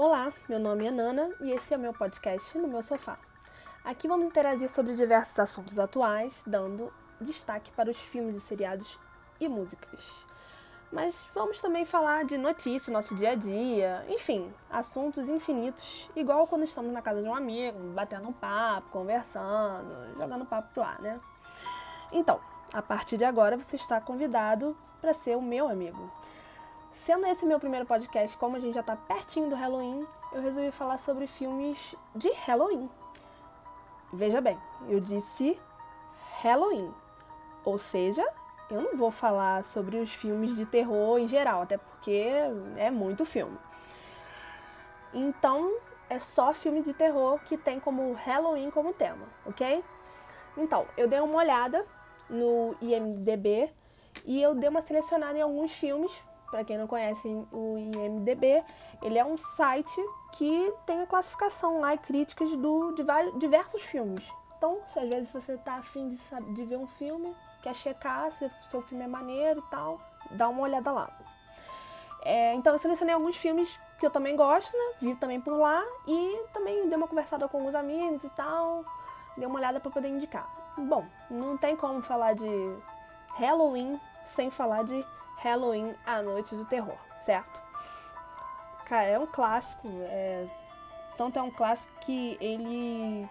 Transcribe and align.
Olá, 0.00 0.32
meu 0.48 0.60
nome 0.60 0.86
é 0.86 0.92
Nana 0.92 1.28
e 1.40 1.50
esse 1.50 1.74
é 1.74 1.76
o 1.76 1.80
meu 1.80 1.92
podcast 1.92 2.56
No 2.56 2.68
Meu 2.68 2.84
Sofá. 2.84 3.18
Aqui 3.84 4.06
vamos 4.06 4.28
interagir 4.28 4.70
sobre 4.70 4.94
diversos 4.94 5.36
assuntos 5.40 5.76
atuais, 5.76 6.40
dando 6.46 6.92
destaque 7.20 7.72
para 7.72 7.90
os 7.90 7.98
filmes 7.98 8.36
e 8.36 8.40
seriados 8.40 8.96
e 9.40 9.48
músicas. 9.48 10.24
Mas 10.92 11.26
vamos 11.34 11.60
também 11.60 11.84
falar 11.84 12.24
de 12.24 12.38
notícias, 12.38 12.92
nosso 12.92 13.12
dia 13.16 13.32
a 13.32 13.34
dia, 13.34 14.06
enfim, 14.08 14.54
assuntos 14.70 15.28
infinitos, 15.28 16.08
igual 16.14 16.46
quando 16.46 16.62
estamos 16.62 16.92
na 16.92 17.02
casa 17.02 17.20
de 17.20 17.28
um 17.28 17.34
amigo, 17.34 17.76
batendo 17.92 18.28
um 18.28 18.32
papo, 18.32 18.90
conversando, 18.90 20.14
jogando 20.16 20.46
papo 20.46 20.74
pro 20.74 20.82
ar, 20.84 21.02
né? 21.02 21.18
Então, 22.12 22.38
a 22.72 22.80
partir 22.80 23.16
de 23.16 23.24
agora 23.24 23.56
você 23.56 23.74
está 23.74 24.00
convidado 24.00 24.76
para 25.00 25.12
ser 25.12 25.36
o 25.36 25.42
meu 25.42 25.66
amigo. 25.66 26.08
Sendo 26.98 27.26
esse 27.26 27.46
meu 27.46 27.60
primeiro 27.60 27.86
podcast, 27.86 28.36
como 28.36 28.56
a 28.56 28.58
gente 28.60 28.74
já 28.74 28.80
está 28.80 28.96
pertinho 28.96 29.48
do 29.48 29.54
Halloween, 29.54 30.04
eu 30.32 30.42
resolvi 30.42 30.72
falar 30.72 30.98
sobre 30.98 31.28
filmes 31.28 31.94
de 32.14 32.28
Halloween. 32.44 32.90
Veja 34.12 34.40
bem, 34.40 34.58
eu 34.88 34.98
disse 34.98 35.58
Halloween, 36.42 36.92
ou 37.64 37.78
seja, 37.78 38.26
eu 38.68 38.80
não 38.82 38.96
vou 38.96 39.12
falar 39.12 39.64
sobre 39.64 39.96
os 39.98 40.12
filmes 40.12 40.56
de 40.56 40.66
terror 40.66 41.18
em 41.18 41.28
geral, 41.28 41.62
até 41.62 41.78
porque 41.78 42.30
é 42.76 42.90
muito 42.90 43.24
filme. 43.24 43.56
Então, 45.14 45.72
é 46.10 46.18
só 46.18 46.52
filme 46.52 46.82
de 46.82 46.92
terror 46.92 47.40
que 47.44 47.56
tem 47.56 47.78
como 47.78 48.12
Halloween 48.12 48.70
como 48.72 48.92
tema, 48.92 49.24
ok? 49.46 49.84
Então, 50.56 50.84
eu 50.96 51.06
dei 51.06 51.20
uma 51.20 51.38
olhada 51.38 51.86
no 52.28 52.74
IMDB 52.82 53.72
e 54.26 54.42
eu 54.42 54.52
dei 54.52 54.68
uma 54.68 54.82
selecionada 54.82 55.38
em 55.38 55.42
alguns 55.42 55.72
filmes 55.72 56.27
para 56.50 56.64
quem 56.64 56.78
não 56.78 56.86
conhece 56.86 57.28
o 57.52 57.76
IMDB, 57.78 58.62
ele 59.02 59.18
é 59.18 59.24
um 59.24 59.36
site 59.36 60.00
que 60.32 60.72
tem 60.86 61.00
a 61.00 61.06
classificação 61.06 61.80
lá 61.80 61.94
e 61.94 61.98
críticas 61.98 62.54
do, 62.56 62.92
de 62.92 63.02
vários, 63.02 63.38
diversos 63.38 63.82
filmes. 63.82 64.24
Então, 64.56 64.80
se 64.86 64.98
às 64.98 65.08
vezes 65.08 65.30
você 65.30 65.52
está 65.52 65.74
afim 65.74 66.08
de, 66.08 66.18
de 66.54 66.64
ver 66.64 66.76
um 66.76 66.86
filme, 66.86 67.34
quer 67.62 67.74
checar 67.74 68.30
se 68.32 68.44
o 68.44 68.50
seu 68.70 68.82
filme 68.82 69.04
é 69.04 69.08
maneiro 69.08 69.60
e 69.60 69.70
tal, 69.70 70.00
dá 70.32 70.48
uma 70.48 70.62
olhada 70.62 70.90
lá. 70.90 71.08
É, 72.22 72.54
então 72.54 72.72
eu 72.72 72.78
selecionei 72.78 73.14
alguns 73.14 73.36
filmes 73.36 73.78
que 73.98 74.06
eu 74.06 74.10
também 74.10 74.34
gosto, 74.34 74.76
né? 74.76 74.94
Vi 75.00 75.14
também 75.16 75.40
por 75.40 75.56
lá 75.56 75.84
e 76.06 76.46
também 76.52 76.88
dei 76.88 76.96
uma 76.96 77.06
conversada 77.06 77.48
com 77.48 77.58
alguns 77.58 77.74
amigos 77.74 78.24
e 78.24 78.30
tal. 78.30 78.84
Dei 79.36 79.46
uma 79.46 79.58
olhada 79.58 79.78
para 79.78 79.90
poder 79.90 80.08
indicar. 80.08 80.46
Bom, 80.76 81.04
não 81.30 81.56
tem 81.56 81.76
como 81.76 82.02
falar 82.02 82.34
de 82.34 82.48
Halloween 83.38 84.00
sem 84.26 84.50
falar 84.50 84.84
de 84.84 85.04
Halloween, 85.38 85.94
A 86.06 86.22
Noite 86.22 86.54
do 86.54 86.64
Terror, 86.64 86.96
certo? 87.24 87.60
Cara, 88.86 89.04
é 89.04 89.18
um 89.18 89.26
clássico, 89.26 89.86
é... 89.88 90.46
tanto 91.16 91.38
é 91.38 91.42
um 91.42 91.50
clássico 91.50 91.92
que 92.00 92.36
ele 92.40 93.28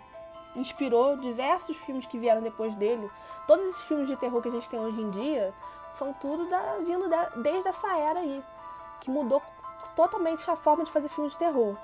inspirou 0.56 1.18
diversos 1.18 1.78
filmes 1.78 2.06
que 2.06 2.18
vieram 2.18 2.42
depois 2.42 2.76
dele. 2.76 3.10
Todos 3.46 3.66
esses 3.66 3.84
filmes 3.84 4.08
de 4.08 4.18
terror 4.18 4.42
que 4.42 4.50
a 4.50 4.52
gente 4.52 4.70
tem 4.70 4.80
hoje 4.80 5.02
em 5.02 5.10
dia 5.12 5.54
são 5.98 6.14
tudo 6.14 6.50
da, 6.50 6.78
vindo 6.86 7.08
da, 7.10 7.26
desde 7.42 7.70
essa 7.70 7.98
era 7.98 8.20
aí, 8.20 8.44
que 9.02 9.10
mudou 9.10 9.42
totalmente 9.96 10.50
a 10.50 10.56
forma 10.56 10.84
de 10.84 10.92
fazer 10.92 11.10
filmes 11.10 11.34
de 11.34 11.40
terror. 11.40 11.76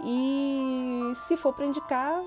E 0.00 1.12
se 1.26 1.36
for 1.36 1.52
para 1.54 1.66
indicar, 1.66 2.20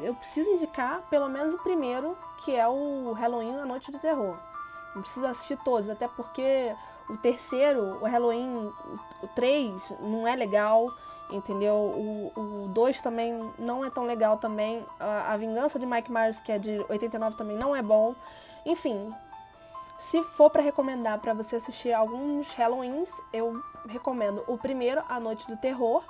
eu 0.00 0.14
preciso 0.14 0.50
indicar 0.50 1.00
pelo 1.08 1.28
menos 1.28 1.54
o 1.54 1.62
primeiro, 1.62 2.16
que 2.38 2.54
é 2.56 2.66
o 2.66 3.12
Halloween, 3.12 3.56
A 3.60 3.66
Noite 3.66 3.92
do 3.92 3.98
Terror. 3.98 4.36
Não 4.94 5.02
precisa 5.02 5.30
assistir 5.30 5.58
todos, 5.64 5.90
até 5.90 6.06
porque 6.08 6.74
o 7.08 7.16
terceiro, 7.18 8.02
o 8.02 8.04
Halloween, 8.04 8.72
o 9.22 9.28
3, 9.34 9.92
não 10.00 10.26
é 10.26 10.36
legal, 10.36 10.88
entendeu? 11.30 11.74
O 12.36 12.68
2 12.72 13.00
também 13.00 13.38
não 13.58 13.84
é 13.84 13.90
tão 13.90 14.04
legal 14.04 14.38
também. 14.38 14.84
A, 14.98 15.32
a 15.32 15.36
Vingança 15.36 15.78
de 15.78 15.86
Mike 15.86 16.10
Myers, 16.10 16.38
que 16.40 16.52
é 16.52 16.58
de 16.58 16.84
89, 16.88 17.36
também 17.36 17.56
não 17.56 17.74
é 17.74 17.82
bom. 17.82 18.14
Enfim, 18.64 19.12
se 19.98 20.22
for 20.22 20.50
para 20.50 20.62
recomendar 20.62 21.18
para 21.18 21.34
você 21.34 21.56
assistir 21.56 21.92
alguns 21.92 22.52
Halloweens, 22.54 23.10
eu 23.32 23.52
recomendo 23.88 24.42
o 24.46 24.56
primeiro, 24.56 25.02
A 25.08 25.18
Noite 25.18 25.46
do 25.46 25.56
Terror. 25.56 26.04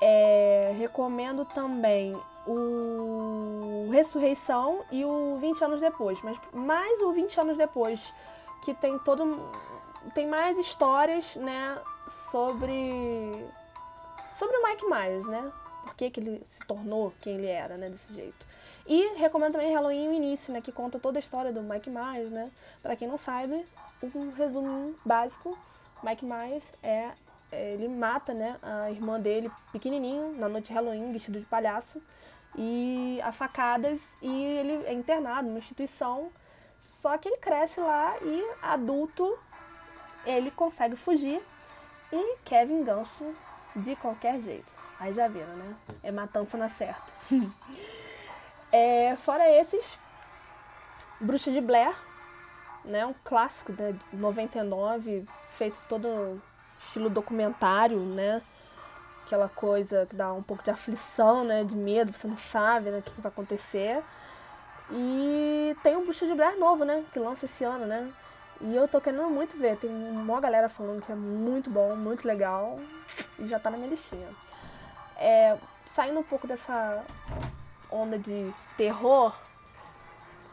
É, 0.00 0.74
recomendo 0.78 1.44
também 1.44 2.20
o 2.46 3.88
Ressurreição 3.92 4.84
e 4.90 5.04
o 5.04 5.38
20 5.38 5.64
anos 5.64 5.80
depois, 5.80 6.20
mas 6.22 6.38
mais 6.52 7.00
o 7.02 7.12
20 7.12 7.40
anos 7.40 7.56
depois, 7.56 8.12
que 8.64 8.74
tem 8.74 8.98
todo 9.00 9.24
tem 10.14 10.26
mais 10.26 10.58
histórias, 10.58 11.36
né, 11.36 11.78
sobre 12.30 13.30
sobre 14.36 14.56
o 14.56 14.68
Mike 14.68 14.86
Myers, 14.86 15.26
né? 15.26 15.52
Por 15.84 15.94
que, 15.94 16.10
que 16.10 16.20
ele 16.20 16.42
se 16.46 16.66
tornou 16.66 17.12
quem 17.20 17.34
ele 17.34 17.46
era, 17.46 17.76
né, 17.76 17.88
desse 17.88 18.12
jeito. 18.12 18.46
E 18.86 19.14
recomendo 19.16 19.52
também 19.52 19.72
Halloween 19.72 20.08
o 20.08 20.12
início, 20.12 20.52
né, 20.52 20.60
que 20.60 20.72
conta 20.72 20.98
toda 20.98 21.18
a 21.18 21.20
história 21.20 21.52
do 21.52 21.62
Mike 21.62 21.90
Myers, 21.90 22.30
né? 22.30 22.50
Para 22.82 22.96
quem 22.96 23.06
não 23.06 23.16
sabe, 23.16 23.64
um 24.02 24.32
resumo 24.32 24.94
básico, 25.04 25.56
Mike 26.02 26.24
Myers 26.24 26.64
é 26.82 27.10
ele 27.52 27.86
mata, 27.86 28.32
né, 28.32 28.56
a 28.62 28.90
irmã 28.90 29.20
dele 29.20 29.50
pequenininho 29.70 30.34
na 30.36 30.48
noite 30.48 30.68
de 30.68 30.72
Halloween, 30.72 31.12
vestido 31.12 31.38
de 31.38 31.44
palhaço 31.44 32.02
e 32.56 33.20
a 33.22 33.32
facadas 33.32 34.00
e 34.20 34.44
ele 34.44 34.86
é 34.86 34.92
internado 34.92 35.48
numa 35.48 35.58
instituição. 35.58 36.30
Só 36.80 37.16
que 37.16 37.28
ele 37.28 37.36
cresce 37.38 37.80
lá 37.80 38.16
e 38.20 38.54
adulto 38.60 39.38
ele 40.24 40.50
consegue 40.50 40.96
fugir 40.96 41.42
e 42.12 42.36
quer 42.44 42.66
vingança 42.66 43.24
de 43.74 43.96
qualquer 43.96 44.40
jeito. 44.40 44.70
Aí 44.98 45.14
já 45.14 45.26
viram, 45.28 45.54
né? 45.56 45.76
É 46.02 46.12
matança 46.12 46.56
na 46.56 46.68
certa. 46.68 47.02
é, 48.70 49.16
fora 49.16 49.50
esses, 49.50 49.98
Bruxa 51.20 51.50
de 51.50 51.60
Blair, 51.60 51.94
né? 52.84 53.04
Um 53.06 53.14
clássico 53.24 53.72
né? 53.72 53.92
de 54.12 54.16
99, 54.16 55.26
feito 55.48 55.76
todo 55.88 56.40
estilo 56.78 57.08
documentário, 57.08 57.98
né? 57.98 58.42
Aquela 59.32 59.48
coisa 59.48 60.04
que 60.04 60.14
dá 60.14 60.30
um 60.30 60.42
pouco 60.42 60.62
de 60.62 60.70
aflição, 60.70 61.42
né? 61.42 61.64
De 61.64 61.74
medo, 61.74 62.12
você 62.12 62.26
não 62.26 62.36
sabe 62.36 62.90
né, 62.90 62.98
o 62.98 63.02
que, 63.02 63.20
vai 63.20 63.32
acontecer. 63.32 64.02
E 64.90 65.74
tem 65.82 65.96
um 65.96 66.04
Bucha 66.04 66.26
de 66.26 66.34
Blair 66.34 66.58
novo, 66.58 66.84
né? 66.84 67.02
Que 67.12 67.18
lança 67.18 67.46
esse 67.46 67.64
ano, 67.64 67.86
né? 67.86 68.12
E 68.60 68.76
eu 68.76 68.86
tô 68.86 69.00
querendo 69.00 69.28
muito 69.30 69.56
ver. 69.56 69.78
Tem 69.78 69.90
uma 69.90 70.38
galera 70.38 70.68
falando 70.68 71.04
que 71.04 71.10
é 71.10 71.14
muito 71.14 71.70
bom, 71.70 71.96
muito 71.96 72.28
legal. 72.28 72.78
E 73.38 73.48
já 73.48 73.58
tá 73.58 73.70
na 73.70 73.78
minha 73.78 73.88
listinha. 73.88 74.28
É, 75.16 75.56
saindo 75.86 76.20
um 76.20 76.22
pouco 76.22 76.46
dessa 76.46 77.02
onda 77.90 78.18
de 78.18 78.52
terror, 78.76 79.34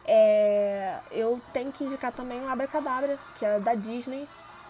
é, 0.05 0.99
eu 1.11 1.39
tenho 1.51 1.71
que 1.73 1.83
indicar 1.83 2.13
também 2.13 2.41
o 2.45 2.49
Abracadabra, 2.49 3.17
que 3.37 3.45
é 3.45 3.59
da 3.59 3.75
Disney. 3.75 4.25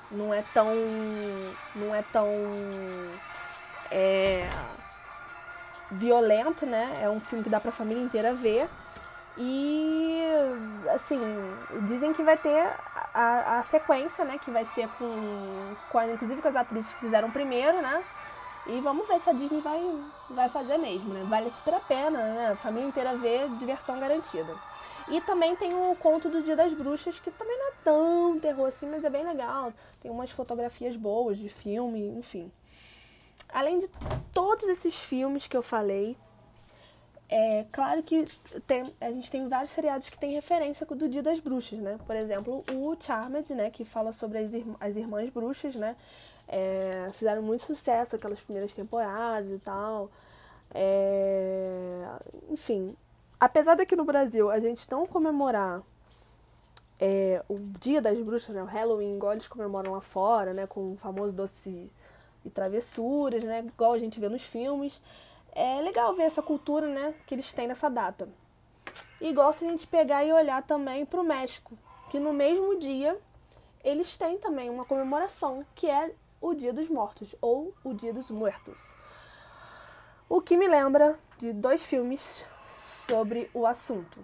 Não 0.09 0.33
é 0.33 0.41
tão. 0.51 0.73
Não 1.75 1.93
é 1.93 2.01
tão 2.11 2.25
é 3.91 4.47
violento, 5.91 6.65
né? 6.65 6.99
É 7.01 7.09
um 7.09 7.19
filme 7.19 7.43
que 7.43 7.49
dá 7.49 7.59
pra 7.59 7.71
família 7.71 8.03
inteira 8.03 8.33
ver. 8.33 8.69
E 9.37 10.21
assim, 10.93 11.19
dizem 11.87 12.13
que 12.13 12.23
vai 12.23 12.37
ter 12.37 12.67
a, 13.13 13.59
a 13.59 13.63
sequência, 13.63 14.25
né? 14.25 14.37
Que 14.37 14.51
vai 14.51 14.65
ser 14.65 14.87
com, 14.97 15.75
com 15.91 16.01
inclusive 16.11 16.41
com 16.41 16.47
as 16.47 16.55
atrizes 16.55 16.93
que 16.93 16.99
fizeram 16.99 17.31
primeiro, 17.31 17.81
né? 17.81 18.03
E 18.67 18.79
vamos 18.81 19.07
ver 19.07 19.19
se 19.19 19.29
a 19.29 19.33
Disney 19.33 19.61
vai, 19.61 19.81
vai 20.29 20.49
fazer 20.49 20.77
mesmo, 20.77 21.13
né? 21.13 21.25
Vale 21.27 21.49
super 21.51 21.73
a 21.73 21.79
pena, 21.79 22.19
né? 22.19 22.57
Família 22.61 22.87
inteira 22.87 23.15
ver, 23.15 23.49
diversão 23.57 23.99
garantida. 23.99 24.53
E 25.09 25.21
também 25.21 25.55
tem 25.55 25.73
o 25.73 25.95
conto 25.95 26.29
do 26.29 26.43
Dia 26.43 26.55
das 26.55 26.71
Bruxas, 26.73 27.19
que 27.19 27.31
também 27.31 27.57
não 27.57 27.67
é 27.67 27.71
tão 27.83 28.39
terror 28.39 28.67
assim, 28.67 28.87
mas 28.87 29.03
é 29.03 29.09
bem 29.09 29.25
legal. 29.25 29.73
Tem 30.01 30.11
umas 30.11 30.29
fotografias 30.29 30.95
boas 30.95 31.37
de 31.37 31.49
filme, 31.49 31.99
enfim. 32.19 32.51
Além 33.51 33.79
de 33.79 33.89
todos 34.33 34.65
esses 34.65 34.95
filmes 34.95 35.47
que 35.47 35.57
eu 35.57 35.63
falei, 35.63 36.15
é 37.29 37.65
claro 37.71 38.01
que 38.01 38.25
tem, 38.67 38.83
a 38.99 39.11
gente 39.11 39.29
tem 39.29 39.47
vários 39.47 39.71
seriados 39.71 40.09
que 40.09 40.17
tem 40.17 40.33
referência 40.33 40.85
do 40.85 41.07
Dia 41.07 41.21
das 41.21 41.39
Bruxas, 41.39 41.77
né? 41.79 41.99
Por 42.05 42.15
exemplo, 42.15 42.63
o 42.71 42.95
Charmed, 42.99 43.53
né? 43.53 43.69
Que 43.69 43.85
fala 43.85 44.11
sobre 44.11 44.39
as, 44.39 44.51
as 44.79 44.95
irmãs 44.95 45.29
bruxas, 45.29 45.75
né? 45.75 45.95
É, 46.47 47.09
fizeram 47.13 47.43
muito 47.43 47.63
sucesso 47.63 48.15
aquelas 48.15 48.39
primeiras 48.39 48.73
temporadas 48.73 49.51
e 49.51 49.59
tal. 49.59 50.09
É, 50.73 52.03
enfim, 52.49 52.95
apesar 53.39 53.75
daqui 53.75 53.95
no 53.95 54.05
Brasil 54.05 54.49
a 54.49 54.59
gente 54.59 54.89
não 54.89 55.05
comemorar 55.05 55.81
é, 56.99 57.43
o 57.47 57.59
Dia 57.79 58.01
das 58.01 58.17
Bruxas, 58.17 58.55
né? 58.55 58.63
O 58.63 58.65
Halloween, 58.65 59.15
igual 59.15 59.33
eles 59.33 59.47
comemoram 59.47 59.91
lá 59.91 60.01
fora, 60.01 60.51
né? 60.51 60.65
Com 60.65 60.93
o 60.93 60.97
famoso 60.97 61.31
doce 61.31 61.91
e 62.43 62.49
travessuras, 62.49 63.43
né? 63.43 63.59
Igual 63.65 63.93
a 63.93 63.99
gente 63.99 64.19
vê 64.19 64.29
nos 64.29 64.43
filmes. 64.43 65.01
É 65.51 65.81
legal 65.81 66.13
ver 66.15 66.23
essa 66.23 66.41
cultura, 66.41 66.87
né? 66.87 67.13
Que 67.25 67.35
eles 67.35 67.51
têm 67.53 67.67
nessa 67.67 67.89
data. 67.89 68.29
Igual 69.19 69.51
se 69.51 69.65
a 69.65 69.69
gente 69.69 69.85
pegar 69.87 70.23
e 70.23 70.31
olhar 70.31 70.63
também 70.63 71.05
para 71.05 71.19
o 71.19 71.23
México, 71.23 71.77
que 72.09 72.19
no 72.19 72.31
mesmo 72.31 72.79
dia 72.79 73.19
eles 73.83 74.17
têm 74.17 74.37
também 74.37 74.69
uma 74.69 74.85
comemoração, 74.85 75.65
que 75.75 75.89
é 75.89 76.13
o 76.41 76.53
Dia 76.53 76.71
dos 76.71 76.89
Mortos 76.89 77.35
ou 77.41 77.73
o 77.83 77.93
Dia 77.93 78.13
dos 78.13 78.29
Muertos. 78.29 78.95
O 80.27 80.41
que 80.41 80.55
me 80.55 80.67
lembra 80.67 81.17
de 81.37 81.51
dois 81.51 81.85
filmes 81.85 82.45
sobre 82.75 83.49
o 83.53 83.65
assunto, 83.65 84.23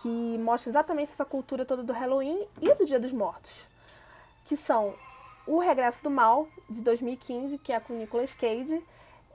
que 0.00 0.38
mostra 0.38 0.70
exatamente 0.70 1.12
essa 1.12 1.24
cultura 1.24 1.64
toda 1.64 1.82
do 1.82 1.92
Halloween 1.92 2.46
e 2.60 2.74
do 2.74 2.84
Dia 2.84 2.98
dos 2.98 3.12
Mortos, 3.12 3.68
que 4.44 4.56
são 4.56 4.94
O 5.46 5.58
Regresso 5.58 6.02
do 6.02 6.10
Mal, 6.10 6.48
de 6.68 6.80
2015, 6.82 7.58
que 7.58 7.72
é 7.72 7.80
com 7.80 7.94
Nicolas 7.94 8.34
Cage. 8.34 8.82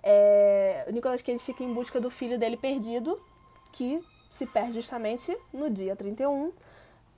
É... 0.03 0.85
O 0.87 0.91
Nicolas 0.91 1.21
Cage 1.21 1.39
fica 1.39 1.63
em 1.63 1.73
busca 1.73 1.99
do 1.99 2.09
filho 2.09 2.37
dele 2.37 2.57
perdido, 2.57 3.19
que 3.71 4.03
se 4.31 4.45
perde 4.45 4.73
justamente 4.73 5.35
no 5.51 5.69
dia 5.69 5.95
31, 5.95 6.51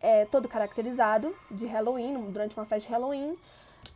é, 0.01 0.25
todo 0.25 0.47
caracterizado 0.47 1.35
de 1.51 1.65
Halloween, 1.65 2.31
durante 2.31 2.55
uma 2.57 2.65
festa 2.65 2.87
de 2.87 2.93
Halloween. 2.93 3.37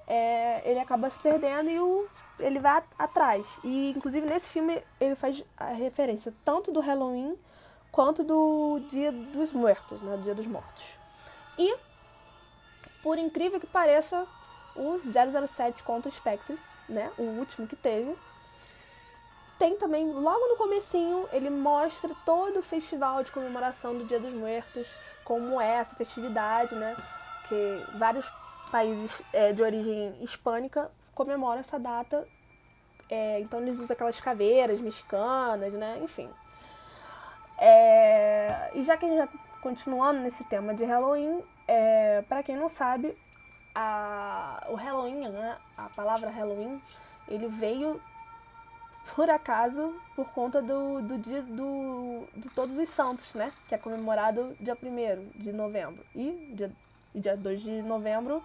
É, 0.07 0.61
ele 0.69 0.79
acaba 0.79 1.09
se 1.09 1.19
perdendo 1.19 1.69
e 1.69 1.79
o, 1.79 2.07
ele 2.39 2.59
vai 2.59 2.83
atrás. 2.99 3.59
E, 3.63 3.91
inclusive, 3.91 4.27
nesse 4.27 4.49
filme, 4.49 4.81
ele 4.99 5.15
faz 5.15 5.43
a 5.57 5.67
referência 5.73 6.33
tanto 6.43 6.71
do 6.71 6.79
Halloween 6.79 7.37
quanto 7.91 8.23
do 8.23 8.79
Dia 8.89 9.11
dos 9.11 9.53
Mortos, 9.53 10.01
né? 10.01 10.17
Do 10.17 10.23
Dia 10.23 10.35
dos 10.35 10.47
Mortos. 10.47 10.97
E, 11.57 11.75
por 13.01 13.17
incrível 13.17 13.59
que 13.59 13.67
pareça, 13.67 14.27
o 14.75 14.99
007 14.99 15.83
contra 15.83 16.09
o 16.09 16.11
Spectre, 16.11 16.57
né? 16.87 17.11
O 17.17 17.23
último 17.23 17.67
que 17.67 17.75
teve, 17.75 18.15
tem 19.57 19.77
também, 19.77 20.11
logo 20.11 20.47
no 20.47 20.57
comecinho, 20.57 21.27
ele 21.31 21.49
mostra 21.49 22.13
todo 22.25 22.59
o 22.59 22.63
festival 22.63 23.23
de 23.23 23.31
comemoração 23.31 23.97
do 23.97 24.03
Dia 24.03 24.19
dos 24.19 24.33
Mortos, 24.33 24.87
como 25.23 25.61
é 25.61 25.75
essa 25.75 25.95
festividade, 25.95 26.75
né? 26.75 26.95
Que 27.47 27.97
vários 27.97 28.29
países 28.71 29.21
é, 29.31 29.53
de 29.53 29.61
origem 29.61 30.17
hispânica 30.21 30.91
comemoram 31.13 31.59
essa 31.59 31.79
data. 31.79 32.27
É, 33.09 33.39
então 33.39 33.59
eles 33.61 33.79
usam 33.79 33.93
aquelas 33.93 34.19
caveiras 34.19 34.81
mexicanas, 34.81 35.73
né? 35.73 35.99
Enfim. 36.03 36.29
É, 37.57 38.71
e 38.73 38.83
já 38.83 38.97
que 38.97 39.05
a 39.05 39.07
gente 39.07 39.17
já 39.17 39.29
continuando 39.61 40.19
nesse 40.19 40.43
tema 40.43 40.73
de 40.73 40.83
Halloween, 40.83 41.41
é, 41.67 42.21
para 42.27 42.43
quem 42.43 42.57
não 42.57 42.67
sabe, 42.67 43.17
a, 43.73 44.65
o 44.69 44.75
Halloween, 44.75 45.27
né? 45.29 45.57
A 45.77 45.89
palavra 45.89 46.29
Halloween, 46.29 46.81
ele 47.27 47.47
veio 47.47 48.01
por 49.15 49.29
acaso, 49.29 49.93
por 50.15 50.27
conta 50.29 50.61
do, 50.61 51.01
do 51.01 51.17
dia 51.17 51.41
do, 51.41 52.25
de 52.35 52.49
Todos 52.49 52.77
os 52.77 52.89
Santos, 52.89 53.33
né? 53.33 53.51
Que 53.67 53.75
é 53.75 53.77
comemorado 53.77 54.55
dia 54.59 54.77
1 54.81 55.41
de 55.41 55.51
novembro. 55.51 56.05
E 56.15 56.53
dia, 56.55 56.71
dia 57.13 57.35
2 57.35 57.61
de 57.61 57.81
novembro 57.81 58.41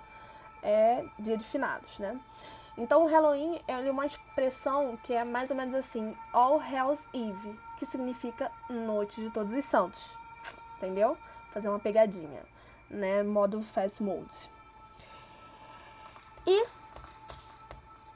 é 0.63 1.05
dia 1.19 1.37
de 1.37 1.45
finados, 1.45 1.99
né? 1.99 2.19
Então, 2.77 3.03
o 3.03 3.07
Halloween 3.09 3.61
é 3.67 3.77
uma 3.91 4.07
expressão 4.07 4.97
que 5.03 5.13
é 5.13 5.25
mais 5.25 5.51
ou 5.51 5.57
menos 5.57 5.75
assim, 5.75 6.17
All 6.33 6.61
Hallows 6.61 7.09
Eve, 7.13 7.59
que 7.77 7.85
significa 7.85 8.53
Noite 8.71 9.21
de 9.21 9.31
Todos 9.31 9.53
os 9.53 9.65
Santos, 9.65 10.17
entendeu? 10.77 11.17
Fazer 11.53 11.69
uma 11.69 11.81
pegadinha, 11.81 12.43
né? 12.89 13.23
Modo 13.25 13.61
Fast 13.63 14.01
Mode. 14.01 14.49
E 16.49 16.67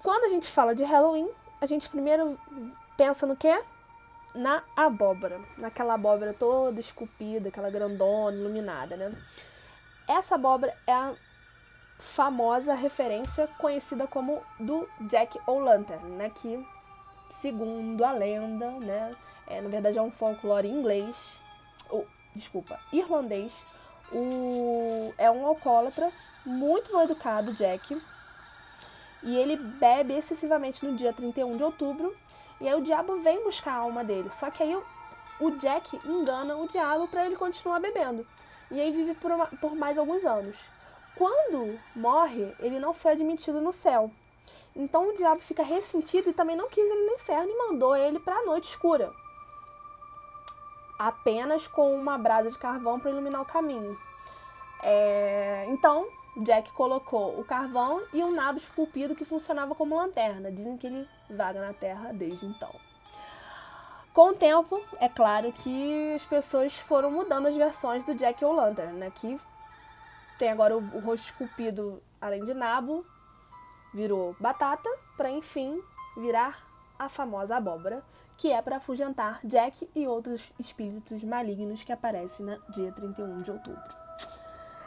quando 0.03 0.25
a 0.25 0.29
gente 0.31 0.51
fala 0.51 0.75
de 0.75 0.83
Halloween, 0.85 1.29
a 1.61 1.67
gente 1.67 1.87
primeiro 1.91 2.39
pensa 2.97 3.27
no 3.27 3.37
quê? 3.37 3.63
Na 4.35 4.63
abóbora, 4.75 5.39
naquela 5.59 5.95
abóbora 5.95 6.33
toda 6.33 6.81
esculpida, 6.81 7.51
aquela 7.51 7.69
grandona, 7.69 8.35
iluminada, 8.35 8.97
né? 8.97 9.15
Essa 10.09 10.37
abóbora 10.37 10.75
é 10.87 10.93
a 10.95 11.13
famosa 11.99 12.73
referência 12.73 13.47
conhecida 13.59 14.07
como 14.07 14.43
do 14.59 14.89
Jack 15.03 15.39
O'Lantern, 15.47 16.03
né? 16.13 16.31
Que, 16.31 16.67
segundo 17.39 18.03
a 18.03 18.13
lenda, 18.13 18.71
né? 18.81 19.15
É, 19.47 19.61
na 19.61 19.69
verdade 19.69 19.99
é 19.99 20.03
um 20.03 20.11
folclore 20.11 20.69
inglês, 20.69 21.39
ou, 21.91 22.07
desculpa, 22.35 22.81
irlandês. 22.95 23.53
O, 24.11 25.13
é 25.19 25.31
um 25.31 25.47
alcoólatra 25.47 26.11
muito 26.47 26.93
mal 26.93 27.05
educado, 27.05 27.53
Jack, 27.53 28.01
e 29.23 29.37
ele 29.37 29.57
bebe 29.57 30.15
excessivamente 30.15 30.85
no 30.85 30.97
dia 30.97 31.13
31 31.13 31.57
de 31.57 31.63
outubro. 31.63 32.15
E 32.61 32.69
aí 32.69 32.75
o 32.75 32.83
diabo 32.83 33.21
vem 33.21 33.43
buscar 33.43 33.73
a 33.73 33.83
alma 33.83 34.05
dele. 34.05 34.31
Só 34.31 34.51
que 34.51 34.63
aí 34.63 34.77
o, 35.41 35.51
Jack 35.59 35.99
engana 36.05 36.57
o 36.57 36.69
diabo 36.69 37.09
para 37.09 37.27
ele 37.27 37.37
continuar 37.37 37.81
bebendo. 37.81 38.27
E 38.71 38.81
aí 38.81 38.91
vive 38.91 39.15
por, 39.15 39.31
uma, 39.31 39.47
por 39.47 39.75
mais 39.75 39.99
alguns 39.99 40.25
anos. 40.25 40.57
Quando 41.17 41.79
morre, 41.95 42.55
ele 42.59 42.79
não 42.79 42.95
foi 42.95 43.13
admitido 43.13 43.61
no 43.61 43.73
céu. 43.73 44.11
Então 44.75 45.09
o 45.09 45.15
diabo 45.15 45.41
fica 45.41 45.63
ressentido 45.63 46.31
e 46.31 46.33
também 46.33 46.57
não 46.57 46.69
quis 46.69 46.91
ele 46.91 47.07
no 47.07 47.15
inferno 47.15 47.51
e 47.51 47.59
mandou 47.69 47.95
ele 47.95 48.19
para 48.19 48.37
a 48.37 48.45
noite 48.45 48.69
escura. 48.69 49.13
Apenas 50.99 51.67
com 51.67 51.95
uma 51.95 52.17
brasa 52.17 52.51
de 52.51 52.59
carvão 52.59 52.99
para 52.99 53.11
iluminar 53.11 53.43
o 53.43 53.47
caminho. 53.47 53.99
É... 54.83 55.67
Então, 55.69 56.07
Jack 56.37 56.73
colocou 56.73 57.39
o 57.39 57.45
carvão 57.45 58.03
e 58.13 58.25
um 58.25 58.35
nabo 58.35 58.59
esculpido 58.59 59.15
que 59.15 59.25
funcionava 59.25 59.75
como 59.75 59.97
lanterna. 59.97 60.51
Dizem 60.51 60.77
que 60.77 60.87
ele 60.87 61.07
vaga 61.31 61.61
na 61.61 61.73
Terra 61.75 62.13
desde 62.13 62.47
então. 62.47 62.71
Com 64.15 64.31
o 64.31 64.35
tempo, 64.35 64.81
é 65.01 65.09
claro 65.09 65.53
que 65.53 66.13
as 66.15 66.25
pessoas 66.25 66.79
foram 66.79 67.11
mudando 67.11 67.47
as 67.47 67.55
versões 67.55 68.05
do 68.05 68.15
Jack 68.15 68.45
O'Lantern, 68.45 68.93
né? 68.99 69.11
Que 69.15 69.41
tem 70.39 70.51
agora 70.51 70.77
o, 70.77 70.81
o 70.81 71.01
rosto 71.01 71.27
esculpido, 71.27 72.03
além 72.21 72.45
de 72.45 72.53
nabo, 72.53 73.07
virou 73.93 74.35
batata, 74.41 74.89
para 75.17 75.31
enfim 75.31 75.83
virar 76.17 76.63
a 76.99 77.09
famosa 77.09 77.57
abóbora, 77.57 78.03
que 78.37 78.51
é 78.51 78.61
para 78.61 78.77
afugentar 78.77 79.41
Jack 79.45 79.89
e 79.95 80.07
outros 80.07 80.53
espíritos 80.59 81.23
malignos 81.25 81.85
que 81.85 81.93
aparecem 81.93 82.45
no 82.45 82.59
dia 82.71 82.93
31 82.93 83.43
de 83.43 83.51
outubro. 83.51 83.83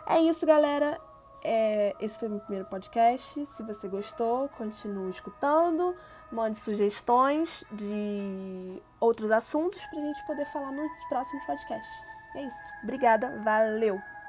É 0.08 0.20
isso, 0.20 0.46
galera. 0.46 1.00
É, 1.48 1.96
esse 2.00 2.18
foi 2.18 2.28
o 2.28 2.32
meu 2.32 2.40
primeiro 2.40 2.66
podcast. 2.66 3.46
Se 3.46 3.62
você 3.62 3.88
gostou, 3.88 4.50
continue 4.50 5.12
escutando. 5.12 5.96
Mande 6.32 6.58
sugestões 6.58 7.64
de 7.72 8.82
outros 9.00 9.30
assuntos 9.30 9.86
para 9.86 10.00
a 10.00 10.02
gente 10.02 10.26
poder 10.26 10.46
falar 10.48 10.72
nos 10.72 10.92
próximos 11.08 11.46
podcasts. 11.46 11.94
É 12.36 12.44
isso. 12.48 12.70
Obrigada. 12.84 13.40
Valeu! 13.44 14.15